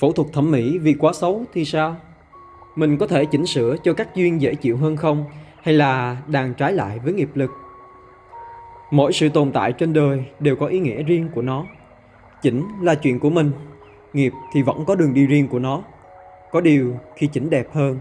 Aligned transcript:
Phẫu 0.00 0.12
thuật 0.12 0.28
thẩm 0.32 0.50
mỹ 0.50 0.78
vì 0.78 0.94
quá 0.94 1.12
xấu 1.12 1.44
thì 1.52 1.64
sao? 1.64 1.96
Mình 2.76 2.96
có 2.98 3.06
thể 3.06 3.24
chỉnh 3.24 3.46
sửa 3.46 3.76
cho 3.84 3.92
các 3.92 4.14
duyên 4.14 4.40
dễ 4.40 4.54
chịu 4.54 4.76
hơn 4.76 4.96
không? 4.96 5.24
Hay 5.62 5.74
là 5.74 6.16
đàn 6.26 6.54
trái 6.54 6.72
lại 6.72 6.98
với 6.98 7.12
nghiệp 7.12 7.30
lực? 7.34 7.50
Mỗi 8.90 9.12
sự 9.12 9.28
tồn 9.28 9.52
tại 9.52 9.72
trên 9.72 9.92
đời 9.92 10.24
đều 10.40 10.56
có 10.56 10.66
ý 10.66 10.78
nghĩa 10.78 11.02
riêng 11.02 11.28
của 11.34 11.42
nó. 11.42 11.64
Chỉnh 12.42 12.64
là 12.82 12.94
chuyện 12.94 13.18
của 13.18 13.30
mình, 13.30 13.52
nghiệp 14.12 14.32
thì 14.52 14.62
vẫn 14.62 14.84
có 14.84 14.94
đường 14.94 15.14
đi 15.14 15.26
riêng 15.26 15.48
của 15.48 15.58
nó. 15.58 15.82
Có 16.50 16.60
điều 16.60 16.96
khi 17.16 17.26
chỉnh 17.26 17.50
đẹp 17.50 17.66
hơn, 17.72 17.98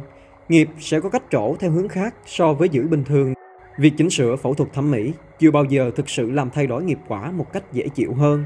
nghiệp 0.49 0.69
sẽ 0.79 0.99
có 0.99 1.09
cách 1.09 1.23
trổ 1.31 1.55
theo 1.59 1.71
hướng 1.71 1.87
khác 1.87 2.15
so 2.25 2.53
với 2.53 2.69
giữ 2.69 2.87
bình 2.87 3.03
thường. 3.03 3.33
Việc 3.79 3.93
chỉnh 3.97 4.09
sửa 4.09 4.35
phẫu 4.35 4.53
thuật 4.53 4.73
thẩm 4.73 4.91
mỹ 4.91 5.13
chưa 5.39 5.51
bao 5.51 5.63
giờ 5.63 5.91
thực 5.95 6.09
sự 6.09 6.31
làm 6.31 6.49
thay 6.49 6.67
đổi 6.67 6.83
nghiệp 6.83 6.99
quả 7.07 7.31
một 7.31 7.53
cách 7.53 7.73
dễ 7.73 7.87
chịu 7.87 8.13
hơn. 8.13 8.43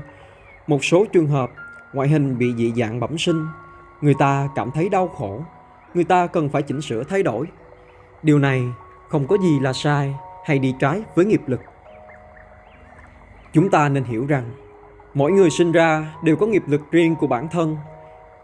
Một 0.68 0.84
số 0.84 1.06
trường 1.06 1.28
hợp, 1.28 1.52
ngoại 1.94 2.08
hình 2.08 2.38
bị 2.38 2.54
dị 2.56 2.74
dạng 2.76 3.00
bẩm 3.00 3.18
sinh, 3.18 3.48
người 4.02 4.14
ta 4.20 4.50
cảm 4.56 4.72
thấy 4.72 4.90
đau 4.90 5.08
khổ, 5.08 5.42
người 5.94 6.04
ta 6.04 6.28
cần 6.28 6.50
phải 6.50 6.62
chỉnh 6.62 6.82
sửa 6.82 7.04
thay 7.04 7.24
đổi. 7.24 7.48
Điều 8.24 8.40
này 8.40 8.64
không 9.10 9.28
có 9.28 9.38
gì 9.38 9.60
là 9.60 9.74
sai 9.74 10.16
hay 10.46 10.60
đi 10.60 10.76
trái 10.80 11.04
với 11.16 11.26
nghiệp 11.26 11.42
lực. 11.48 11.62
Chúng 13.54 13.70
ta 13.70 13.90
nên 13.90 14.04
hiểu 14.04 14.26
rằng, 14.26 14.52
mỗi 15.14 15.32
người 15.32 15.50
sinh 15.50 15.72
ra 15.72 16.14
đều 16.24 16.36
có 16.36 16.46
nghiệp 16.46 16.64
lực 16.68 16.82
riêng 16.92 17.16
của 17.16 17.28
bản 17.28 17.48
thân, 17.52 17.78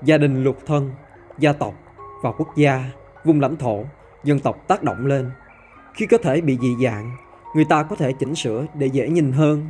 gia 0.03 0.17
đình 0.17 0.43
lục 0.43 0.57
thân, 0.65 0.91
gia 1.39 1.53
tộc 1.53 1.73
và 2.21 2.31
quốc 2.31 2.55
gia, 2.55 2.83
vùng 3.25 3.41
lãnh 3.41 3.55
thổ, 3.55 3.83
dân 4.23 4.39
tộc 4.39 4.67
tác 4.67 4.83
động 4.83 5.05
lên. 5.05 5.31
Khi 5.93 6.05
cơ 6.05 6.17
thể 6.23 6.41
bị 6.41 6.57
dị 6.61 6.75
dạng, 6.83 7.11
người 7.55 7.65
ta 7.65 7.83
có 7.83 7.95
thể 7.95 8.13
chỉnh 8.13 8.35
sửa 8.35 8.65
để 8.73 8.87
dễ 8.87 9.09
nhìn 9.09 9.31
hơn. 9.31 9.67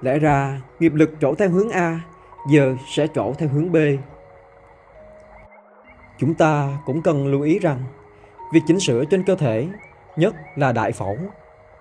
Lẽ 0.00 0.18
ra 0.18 0.60
nghiệp 0.80 0.94
lực 0.94 1.10
trổ 1.20 1.34
theo 1.34 1.50
hướng 1.50 1.70
A, 1.70 2.00
giờ 2.46 2.76
sẽ 2.86 3.06
trổ 3.14 3.32
theo 3.38 3.48
hướng 3.48 3.72
B. 3.72 3.76
Chúng 6.18 6.34
ta 6.34 6.78
cũng 6.86 7.02
cần 7.02 7.26
lưu 7.26 7.42
ý 7.42 7.58
rằng, 7.58 7.82
việc 8.52 8.60
chỉnh 8.66 8.80
sửa 8.80 9.04
trên 9.04 9.24
cơ 9.24 9.34
thể, 9.34 9.68
nhất 10.16 10.34
là 10.56 10.72
đại 10.72 10.92
phẫu, 10.92 11.16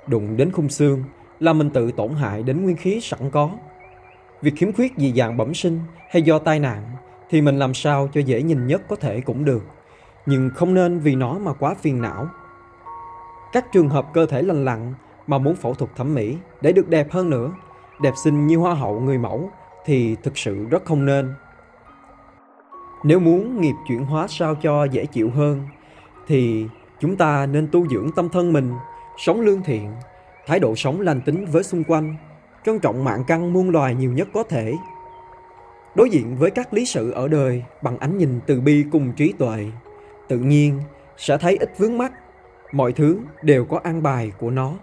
đụng 0.08 0.38
đến 0.38 0.52
khung 0.52 0.70
xương 0.70 1.04
là 1.40 1.54
mình 1.54 1.70
tự 1.70 1.92
tổn 1.92 2.16
hại 2.16 2.44
đến 2.44 2.64
nguyên 2.64 2.78
khí 2.78 3.00
sẵn 3.02 3.30
có. 3.30 3.50
Việc 4.42 4.54
khiếm 4.56 4.74
khuyết 4.74 4.94
dị 4.98 5.14
dạng 5.14 5.38
bẩm 5.38 5.54
sinh 5.54 5.80
hay 6.10 6.22
do 6.22 6.40
tai 6.40 6.60
nạn 6.60 6.84
thì 7.30 7.42
mình 7.42 7.60
làm 7.60 7.74
sao 7.74 8.10
cho 8.14 8.22
dễ 8.22 8.42
nhìn 8.42 8.68
nhất 8.68 8.82
có 8.90 8.96
thể 8.96 9.22
cũng 9.22 9.46
được, 9.46 9.64
nhưng 10.26 10.50
không 10.56 10.74
nên 10.74 11.00
vì 11.00 11.16
nó 11.16 11.34
mà 11.40 11.54
quá 11.54 11.76
phiền 11.82 12.02
não. 12.02 12.28
Các 13.54 13.72
trường 13.72 13.90
hợp 13.90 14.08
cơ 14.14 14.26
thể 14.26 14.42
lành 14.42 14.66
lặn 14.66 14.94
mà 15.28 15.38
muốn 15.38 15.56
phẫu 15.56 15.74
thuật 15.74 15.96
thẩm 15.96 16.16
mỹ 16.16 16.38
để 16.62 16.72
được 16.72 16.90
đẹp 16.90 17.12
hơn 17.12 17.30
nữa, 17.30 17.52
đẹp 18.02 18.14
xinh 18.24 18.48
như 18.48 18.58
hoa 18.58 18.74
hậu 18.74 19.00
người 19.00 19.18
mẫu 19.18 19.50
thì 19.88 20.16
thực 20.24 20.38
sự 20.38 20.66
rất 20.70 20.86
không 20.86 21.06
nên. 21.06 21.34
Nếu 23.04 23.20
muốn 23.20 23.62
nghiệp 23.62 23.76
chuyển 23.88 24.06
hóa 24.06 24.28
sao 24.28 24.56
cho 24.56 24.84
dễ 24.84 25.06
chịu 25.06 25.30
hơn 25.30 25.62
thì 26.28 26.66
chúng 27.00 27.16
ta 27.16 27.46
nên 27.46 27.68
tu 27.72 27.88
dưỡng 27.88 28.12
tâm 28.16 28.30
thân 28.30 28.54
mình, 28.54 28.74
sống 29.18 29.42
lương 29.42 29.64
thiện, 29.64 29.92
thái 30.48 30.60
độ 30.60 30.76
sống 30.76 31.02
lành 31.02 31.22
tính 31.22 31.46
với 31.46 31.64
xung 31.64 31.84
quanh, 31.84 32.16
trân 32.66 32.80
trọng 32.80 33.04
mạng 33.04 33.24
căn 33.28 33.54
muôn 33.54 33.70
loài 33.70 33.96
nhiều 33.96 34.12
nhất 34.12 34.28
có 34.34 34.44
thể. 34.44 34.74
Đối 35.96 36.10
diện 36.10 36.36
với 36.36 36.52
các 36.52 36.74
lý 36.74 36.86
sự 36.86 37.12
ở 37.12 37.28
đời 37.28 37.64
bằng 37.82 37.98
ánh 37.98 38.18
nhìn 38.18 38.40
từ 38.48 38.62
bi 38.62 38.86
cùng 38.92 39.12
trí 39.12 39.34
tuệ, 39.34 39.66
tự 40.28 40.40
nhiên 40.40 40.82
sẽ 41.18 41.38
thấy 41.38 41.58
ít 41.58 41.74
vướng 41.78 41.98
mắc, 41.98 42.12
mọi 42.72 42.94
thứ 42.94 43.20
đều 43.42 43.66
có 43.66 43.80
an 43.84 44.04
bài 44.04 44.32
của 44.40 44.50
nó. 44.50 44.74